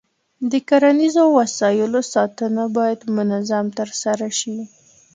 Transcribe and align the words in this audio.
د 0.51 0.53
کرنیزو 0.69 1.23
وسایلو 1.39 2.01
ساتنه 2.13 2.63
باید 2.77 2.99
منظم 3.15 3.65
ترسره 3.79 4.27
شي. 4.39 4.57